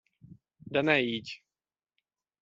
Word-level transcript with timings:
De 0.71 0.81
ne 0.81 0.99
így! 1.01 1.43